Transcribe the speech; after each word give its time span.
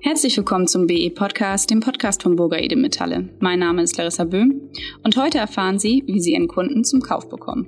Herzlich 0.00 0.36
willkommen 0.36 0.68
zum 0.68 0.86
BE 0.86 1.10
Podcast, 1.10 1.70
dem 1.70 1.80
Podcast 1.80 2.22
von 2.22 2.36
Burger 2.36 2.62
Ede 2.62 2.76
Metalle. 2.76 3.28
Mein 3.40 3.58
Name 3.58 3.82
ist 3.82 3.96
Larissa 3.96 4.22
Böhm 4.22 4.70
und 5.02 5.16
heute 5.16 5.38
erfahren 5.38 5.80
Sie, 5.80 6.04
wie 6.06 6.20
Sie 6.20 6.34
Ihren 6.34 6.46
Kunden 6.46 6.84
zum 6.84 7.00
Kauf 7.02 7.28
bekommen. 7.28 7.66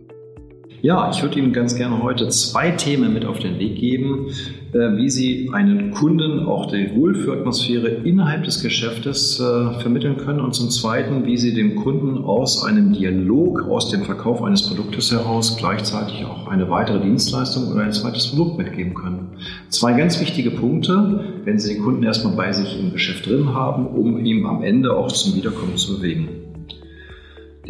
Ja, 0.82 1.10
ich 1.10 1.22
würde 1.22 1.38
Ihnen 1.38 1.52
ganz 1.52 1.74
gerne 1.74 2.02
heute 2.02 2.28
zwei 2.28 2.70
Themen 2.70 3.12
mit 3.12 3.26
auf 3.26 3.38
den 3.38 3.58
Weg 3.58 3.76
geben, 3.76 4.28
äh, 4.72 4.96
wie 4.96 5.10
Sie 5.10 5.50
einen 5.52 5.90
Kunden 5.90 6.46
auch 6.46 6.70
die 6.70 6.94
Wohlfühlatmosphäre 6.94 7.88
innerhalb 7.88 8.44
des 8.44 8.62
Geschäftes 8.62 9.38
äh, 9.40 9.78
vermitteln 9.80 10.16
können 10.16 10.40
und 10.40 10.54
zum 10.54 10.70
Zweiten, 10.70 11.26
wie 11.26 11.36
Sie 11.36 11.52
dem 11.52 11.76
Kunden 11.76 12.24
aus 12.24 12.64
einem 12.64 12.94
Dialog, 12.94 13.68
aus 13.68 13.90
dem 13.90 14.04
Verkauf 14.04 14.42
eines 14.42 14.68
Produktes 14.68 15.12
heraus 15.12 15.58
gleichzeitig 15.58 16.24
auch 16.24 16.48
eine 16.48 16.70
weitere 16.70 17.00
Dienstleistung 17.00 17.70
oder 17.70 17.82
ein 17.82 17.92
zweites 17.92 18.28
Produkt 18.28 18.56
mitgeben 18.56 18.94
können. 18.94 19.32
Zwei 19.68 19.92
ganz 19.92 20.18
wichtige 20.18 20.50
Punkte, 20.50 21.42
wenn 21.44 21.58
Sie 21.58 21.74
den 21.74 21.82
Kunden 21.82 22.04
erstmal 22.04 22.34
bei 22.34 22.52
sich 22.52 22.80
im 22.80 22.92
Geschäft 22.92 23.26
drin 23.26 23.52
haben, 23.52 23.86
um 23.86 24.24
ihn 24.24 24.46
am 24.46 24.62
Ende 24.62 24.96
auch 24.96 25.12
zum 25.12 25.34
Wiederkommen 25.36 25.76
zu 25.76 25.98
bewegen. 25.98 26.39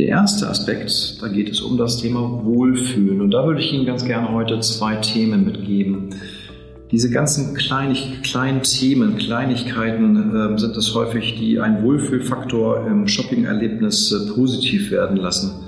Der 0.00 0.08
erste 0.08 0.48
Aspekt, 0.48 1.20
da 1.20 1.28
geht 1.28 1.50
es 1.50 1.60
um 1.60 1.76
das 1.76 1.98
Thema 1.98 2.42
Wohlfühlen. 2.42 3.20
Und 3.20 3.32
da 3.32 3.44
würde 3.44 3.60
ich 3.60 3.70
Ihnen 3.70 3.84
ganz 3.84 4.02
gerne 4.02 4.32
heute 4.32 4.58
zwei 4.60 4.96
Themen 4.96 5.44
mitgeben. 5.44 6.14
Diese 6.90 7.10
ganzen 7.10 7.54
kleinig, 7.54 8.22
kleinen 8.22 8.62
Themen, 8.62 9.18
Kleinigkeiten 9.18 10.34
äh, 10.34 10.58
sind 10.58 10.74
es 10.74 10.94
häufig, 10.94 11.38
die 11.38 11.60
einen 11.60 11.82
Wohlfühlfaktor 11.82 12.86
im 12.86 13.06
Shopping-Erlebnis 13.06 14.10
äh, 14.10 14.32
positiv 14.32 14.90
werden 14.90 15.18
lassen. 15.18 15.66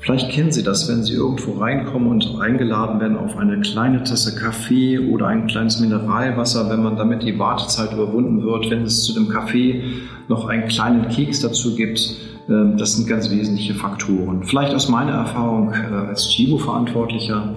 Vielleicht 0.00 0.32
kennen 0.32 0.50
Sie 0.50 0.64
das, 0.64 0.88
wenn 0.88 1.04
Sie 1.04 1.14
irgendwo 1.14 1.52
reinkommen 1.52 2.08
und 2.08 2.40
eingeladen 2.40 3.00
werden 3.00 3.16
auf 3.16 3.36
eine 3.36 3.60
kleine 3.60 4.02
Tasse 4.02 4.34
Kaffee 4.34 4.98
oder 4.98 5.28
ein 5.28 5.46
kleines 5.46 5.78
Mineralwasser, 5.78 6.68
wenn 6.68 6.82
man 6.82 6.96
damit 6.96 7.22
die 7.22 7.38
Wartezeit 7.38 7.92
überwunden 7.92 8.42
wird, 8.42 8.70
wenn 8.70 8.82
es 8.82 9.04
zu 9.04 9.14
dem 9.14 9.28
Kaffee 9.28 9.84
noch 10.26 10.48
einen 10.48 10.66
kleinen 10.66 11.08
Keks 11.10 11.42
dazu 11.42 11.76
gibt. 11.76 12.16
Ähm, 12.48 12.76
das 12.76 12.96
sind 12.96 13.08
ganz 13.08 13.30
wesentliche 13.30 13.74
Faktoren. 13.74 14.42
Vielleicht 14.44 14.74
aus 14.74 14.88
meiner 14.88 15.12
Erfahrung 15.12 15.72
äh, 15.72 15.94
als 16.08 16.28
Chibo-Verantwortlicher. 16.30 17.56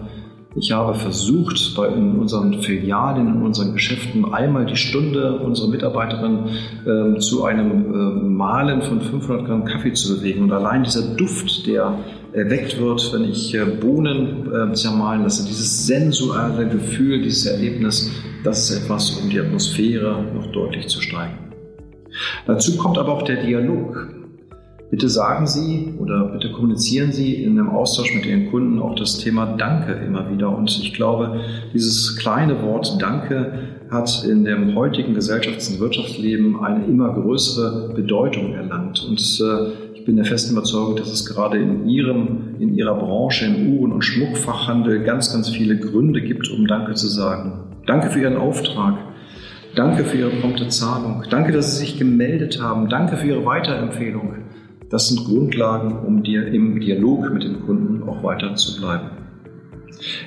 Ich 0.54 0.74
habe 0.74 0.94
versucht, 0.96 1.76
bei 1.78 1.88
in 1.88 2.20
unseren 2.20 2.62
Filialen, 2.62 3.26
in 3.26 3.42
unseren 3.42 3.72
Geschäften 3.72 4.34
einmal 4.34 4.66
die 4.66 4.76
Stunde 4.76 5.40
unsere 5.40 5.70
Mitarbeiterin 5.70 6.40
äh, 6.86 7.20
zu 7.20 7.46
einem 7.46 7.72
äh, 7.72 8.28
Mahlen 8.28 8.82
von 8.82 9.00
500 9.00 9.46
Gramm 9.46 9.64
Kaffee 9.64 9.94
zu 9.94 10.18
bewegen. 10.18 10.44
Und 10.44 10.52
allein 10.52 10.84
dieser 10.84 11.16
Duft, 11.16 11.66
der 11.68 11.98
erweckt 12.34 12.78
wird, 12.82 13.14
wenn 13.14 13.24
ich 13.24 13.56
äh, 13.56 13.64
Bohnen 13.64 14.74
zermahlen 14.74 15.24
lasse, 15.24 15.48
dieses 15.48 15.88
sensuelle 15.88 16.68
Gefühl, 16.68 17.22
dieses 17.22 17.46
Erlebnis, 17.46 18.12
das 18.44 18.70
ist 18.70 18.84
etwas, 18.84 19.12
um 19.22 19.30
die 19.30 19.40
Atmosphäre 19.40 20.26
noch 20.36 20.48
deutlich 20.48 20.88
zu 20.88 21.02
steigen. 21.02 21.38
Dazu 22.46 22.76
kommt 22.76 22.98
aber 22.98 23.14
auch 23.14 23.22
der 23.22 23.42
Dialog. 23.42 24.21
Bitte 24.92 25.08
sagen 25.08 25.48
Sie 25.48 25.94
oder 26.00 26.26
bitte 26.26 26.52
kommunizieren 26.52 27.14
Sie 27.14 27.36
in 27.36 27.58
einem 27.58 27.70
Austausch 27.70 28.14
mit 28.14 28.26
Ihren 28.26 28.52
Kunden 28.52 28.80
auch 28.80 28.94
das 28.96 29.18
Thema 29.20 29.56
Danke 29.58 29.94
immer 29.94 30.30
wieder. 30.30 30.50
Und 30.56 30.70
ich 30.70 30.94
glaube, 30.94 31.40
dieses 31.74 32.18
kleine 32.18 32.62
Wort 32.62 33.02
Danke 33.02 33.54
hat 33.90 34.26
in 34.30 34.44
dem 34.44 34.76
heutigen 34.76 35.16
Gesellschafts- 35.16 35.72
und 35.72 35.80
Wirtschaftsleben 35.80 36.62
eine 36.62 36.86
immer 36.86 37.14
größere 37.14 37.94
Bedeutung 37.94 38.54
erlangt. 38.54 39.02
Und 39.08 39.22
äh, 39.42 39.92
ich 39.94 40.04
bin 40.04 40.18
der 40.18 40.26
festen 40.26 40.52
Überzeugung, 40.52 40.98
dass 40.98 41.10
es 41.10 41.26
gerade 41.26 41.58
in 41.58 41.88
Ihrem, 41.88 42.56
in 42.60 42.76
Ihrer 42.76 42.96
Branche, 42.96 43.46
im 43.46 43.78
Uhren- 43.78 43.94
und 43.94 44.02
Schmuckfachhandel 44.02 45.04
ganz, 45.04 45.32
ganz 45.32 45.48
viele 45.48 45.78
Gründe 45.78 46.22
gibt, 46.22 46.50
um 46.52 46.68
Danke 46.68 46.96
zu 46.96 47.08
sagen. 47.08 47.64
Danke 47.86 48.10
für 48.10 48.20
Ihren 48.20 48.36
Auftrag. 48.36 48.98
Danke 49.74 50.04
für 50.04 50.18
Ihre 50.18 50.32
prompte 50.32 50.68
Zahlung. 50.68 51.24
Danke, 51.30 51.54
dass 51.54 51.78
Sie 51.78 51.86
sich 51.86 51.98
gemeldet 51.98 52.62
haben. 52.62 52.90
Danke 52.90 53.16
für 53.16 53.28
Ihre 53.28 53.46
Weiterempfehlung. 53.46 54.34
Das 54.92 55.08
sind 55.08 55.24
Grundlagen, 55.24 56.06
um 56.06 56.22
dir 56.22 56.48
im 56.48 56.82
Dialog 56.82 57.34
mit 57.34 57.44
dem 57.44 57.66
Kunden 57.66 58.04
auch 58.04 58.24
weiter 58.24 58.56
zu 58.56 58.80
bleiben. 58.80 59.08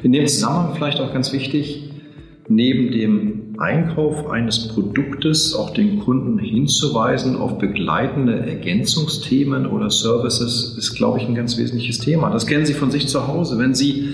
In 0.02 0.12
dem 0.12 0.26
Zusammenhang 0.26 0.75
vielleicht 0.75 1.00
auch 1.00 1.12
ganz 1.12 1.32
wichtig, 1.34 1.91
neben 2.48 2.91
dem 2.91 3.56
Einkauf 3.58 4.30
eines 4.30 4.69
Produktes 4.69 5.54
auch 5.54 5.70
den 5.70 6.00
Kunden 6.00 6.38
hinzuweisen 6.38 7.36
auf 7.36 7.58
begleitende 7.58 8.41
Ergänzungsthemen 8.41 9.66
oder 9.66 9.91
Services 9.91 10.76
ist, 10.78 10.94
glaube 10.94 11.19
ich, 11.19 11.28
ein 11.28 11.34
ganz 11.34 11.58
wesentliches 11.58 11.98
Thema. 12.00 12.31
Das 12.31 12.46
kennen 12.46 12.64
Sie 12.64 12.75
von 12.75 12.91
sich 12.91 13.06
zu 13.06 13.28
Hause. 13.28 13.58
Wenn 13.58 13.75
Sie 13.75 14.08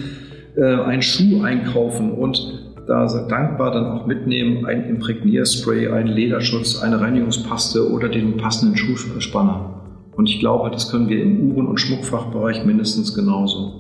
äh, 0.56 0.65
einen 0.65 1.03
Schuh 1.03 1.43
einkaufen 1.43 2.12
und 2.12 2.75
da 2.87 3.06
dankbar 3.28 3.71
dann 3.71 3.87
auch 3.87 4.06
mitnehmen, 4.06 4.67
ein 4.67 4.84
Imprägnierspray, 4.88 5.88
einen 5.88 6.09
Lederschutz, 6.09 6.82
eine 6.82 7.00
Reinigungspaste 7.00 7.88
oder 7.88 8.09
den 8.09 8.37
passenden 8.37 8.77
Schuhspanner. 8.77 9.80
Und 10.20 10.28
ich 10.28 10.38
glaube, 10.38 10.70
das 10.70 10.91
können 10.91 11.08
wir 11.08 11.22
im 11.22 11.50
Uhren- 11.50 11.66
und 11.66 11.81
Schmuckfachbereich 11.81 12.66
mindestens 12.66 13.14
genauso. 13.14 13.72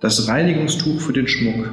Das 0.00 0.28
Reinigungstuch 0.28 1.00
für 1.00 1.14
den 1.14 1.26
Schmuck, 1.26 1.72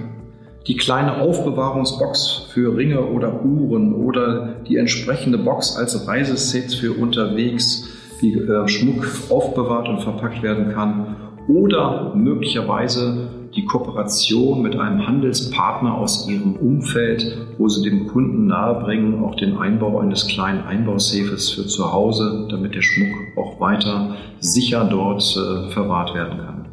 die 0.68 0.78
kleine 0.78 1.20
Aufbewahrungsbox 1.20 2.48
für 2.54 2.78
Ringe 2.78 3.02
oder 3.02 3.44
Uhren 3.44 3.94
oder 3.94 4.56
die 4.66 4.78
entsprechende 4.78 5.38
Box 5.38 5.76
als 5.76 6.08
Reisesets 6.08 6.76
für 6.76 6.94
unterwegs, 6.94 7.90
wie 8.22 8.36
äh, 8.36 8.70
Schmuck 8.70 9.06
aufbewahrt 9.30 9.90
und 9.90 10.00
verpackt 10.00 10.44
werden 10.44 10.72
kann 10.72 11.18
oder 11.50 12.14
möglicherweise 12.16 13.30
die 13.56 13.66
Kooperation 13.66 14.62
mit 14.62 14.76
einem 14.76 15.08
Handelspartner 15.08 15.96
aus 15.96 16.30
ihrem 16.30 16.56
Umfeld, 16.56 17.38
wo 17.58 17.68
sie 17.68 17.90
dem 17.90 18.08
Kunden 18.08 18.46
nahebringen, 18.46 19.24
auch 19.24 19.36
den 19.36 19.58
Einbau 19.58 20.00
eines 20.00 20.28
kleinen 20.28 20.64
Einbausafes 20.64 21.50
für 21.50 21.66
zu 21.66 21.92
Hause, 21.92 22.48
damit 22.52 22.76
der 22.76 22.84
Schmuck 22.84 23.16
auch 23.36 23.60
weiter 23.60 24.16
sicher 24.40 24.88
dort 24.90 25.24
äh, 25.36 25.72
verwahrt 25.72 26.14
werden 26.14 26.38
kann. 26.38 26.66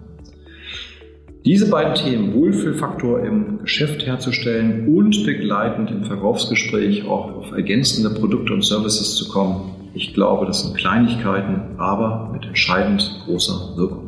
Diese 1.46 1.70
beiden 1.70 1.94
Themen, 1.94 2.34
Wohlfühlfaktor 2.34 3.20
im 3.20 3.60
Geschäft 3.60 4.04
herzustellen 4.04 4.88
und 4.94 5.24
begleitend 5.24 5.90
im 5.90 6.04
Verkaufsgespräch 6.04 7.06
auch 7.06 7.34
auf 7.36 7.52
ergänzende 7.52 8.10
Produkte 8.10 8.52
und 8.52 8.64
Services 8.64 9.14
zu 9.14 9.28
kommen, 9.28 9.70
ich 9.94 10.12
glaube, 10.12 10.44
das 10.44 10.62
sind 10.62 10.76
Kleinigkeiten, 10.76 11.78
aber 11.78 12.28
mit 12.32 12.44
entscheidend 12.44 13.22
großer 13.24 13.76
Wirkung. 13.76 14.05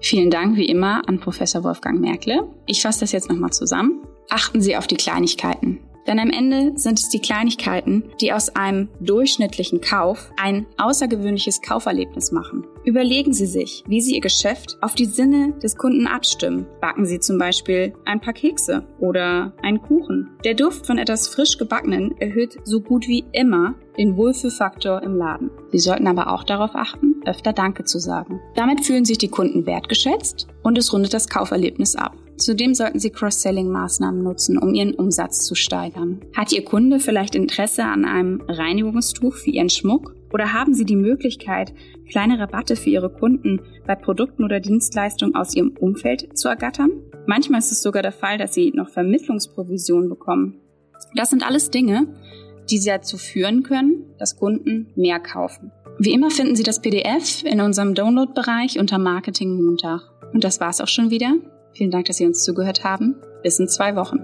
Vielen 0.00 0.30
Dank 0.30 0.56
wie 0.56 0.66
immer 0.66 1.06
an 1.08 1.20
Professor 1.20 1.62
Wolfgang 1.62 2.00
Merkle. 2.00 2.48
Ich 2.66 2.82
fasse 2.82 3.00
das 3.00 3.12
jetzt 3.12 3.28
nochmal 3.28 3.52
zusammen. 3.52 4.02
Achten 4.30 4.60
Sie 4.60 4.76
auf 4.76 4.86
die 4.86 4.96
Kleinigkeiten. 4.96 5.80
Denn 6.06 6.18
am 6.18 6.30
Ende 6.30 6.72
sind 6.76 6.98
es 6.98 7.08
die 7.08 7.20
Kleinigkeiten, 7.20 8.04
die 8.20 8.32
aus 8.32 8.56
einem 8.56 8.88
durchschnittlichen 9.00 9.80
Kauf 9.80 10.32
ein 10.36 10.66
außergewöhnliches 10.78 11.60
Kauferlebnis 11.60 12.32
machen. 12.32 12.66
Überlegen 12.84 13.32
Sie 13.32 13.46
sich, 13.46 13.84
wie 13.86 14.00
Sie 14.00 14.14
Ihr 14.14 14.20
Geschäft 14.20 14.78
auf 14.80 14.94
die 14.94 15.04
Sinne 15.04 15.52
des 15.62 15.76
Kunden 15.76 16.06
abstimmen. 16.06 16.66
Backen 16.80 17.04
Sie 17.04 17.20
zum 17.20 17.38
Beispiel 17.38 17.92
ein 18.06 18.20
paar 18.20 18.32
Kekse 18.32 18.84
oder 18.98 19.52
einen 19.62 19.82
Kuchen. 19.82 20.30
Der 20.44 20.54
Duft 20.54 20.86
von 20.86 20.98
etwas 20.98 21.28
frisch 21.28 21.58
gebackenen 21.58 22.16
erhöht 22.18 22.56
so 22.64 22.80
gut 22.80 23.06
wie 23.06 23.24
immer 23.32 23.74
den 23.98 24.16
Wohlfühlfaktor 24.16 25.02
im 25.02 25.16
Laden. 25.16 25.50
Sie 25.70 25.78
sollten 25.78 26.06
aber 26.06 26.32
auch 26.32 26.42
darauf 26.42 26.74
achten, 26.74 27.09
öfter 27.26 27.52
Danke 27.52 27.84
zu 27.84 27.98
sagen. 27.98 28.40
Damit 28.54 28.84
fühlen 28.84 29.04
sich 29.04 29.18
die 29.18 29.28
Kunden 29.28 29.66
wertgeschätzt 29.66 30.48
und 30.62 30.78
es 30.78 30.92
rundet 30.92 31.14
das 31.14 31.28
Kauferlebnis 31.28 31.96
ab. 31.96 32.16
Zudem 32.40 32.74
sollten 32.74 32.98
Sie 32.98 33.10
Cross-Selling-Maßnahmen 33.10 34.22
nutzen, 34.22 34.56
um 34.56 34.72
Ihren 34.72 34.94
Umsatz 34.94 35.44
zu 35.44 35.54
steigern. 35.54 36.22
Hat 36.34 36.52
Ihr 36.52 36.64
Kunde 36.64 36.98
vielleicht 36.98 37.34
Interesse 37.34 37.84
an 37.84 38.06
einem 38.06 38.40
Reinigungstuch 38.48 39.34
für 39.34 39.50
Ihren 39.50 39.68
Schmuck? 39.68 40.14
Oder 40.32 40.54
haben 40.54 40.72
Sie 40.72 40.86
die 40.86 40.96
Möglichkeit, 40.96 41.74
kleine 42.08 42.38
Rabatte 42.38 42.76
für 42.76 42.88
Ihre 42.88 43.10
Kunden 43.10 43.60
bei 43.86 43.94
Produkten 43.94 44.44
oder 44.44 44.58
Dienstleistungen 44.58 45.34
aus 45.34 45.54
Ihrem 45.54 45.76
Umfeld 45.78 46.38
zu 46.38 46.48
ergattern? 46.48 46.90
Manchmal 47.26 47.58
ist 47.58 47.72
es 47.72 47.82
sogar 47.82 48.02
der 48.02 48.12
Fall, 48.12 48.38
dass 48.38 48.54
Sie 48.54 48.72
noch 48.74 48.88
Vermittlungsprovisionen 48.88 50.08
bekommen. 50.08 50.60
Das 51.14 51.30
sind 51.30 51.46
alles 51.46 51.70
Dinge, 51.70 52.06
die 52.70 52.82
dazu 52.82 53.18
führen 53.18 53.62
können, 53.64 54.14
dass 54.18 54.36
Kunden 54.36 54.86
mehr 54.94 55.20
kaufen. 55.20 55.72
Wie 56.02 56.14
immer 56.14 56.30
finden 56.30 56.56
Sie 56.56 56.62
das 56.62 56.80
PDF 56.80 57.44
in 57.44 57.60
unserem 57.60 57.94
Download-Bereich 57.94 58.78
unter 58.78 58.96
Marketing 58.96 59.62
Montag. 59.62 60.00
Und 60.32 60.44
das 60.44 60.58
war's 60.58 60.80
auch 60.80 60.88
schon 60.88 61.10
wieder. 61.10 61.34
Vielen 61.74 61.90
Dank, 61.90 62.06
dass 62.06 62.16
Sie 62.16 62.24
uns 62.24 62.42
zugehört 62.42 62.84
haben. 62.84 63.16
Bis 63.42 63.60
in 63.60 63.68
zwei 63.68 63.96
Wochen. 63.96 64.20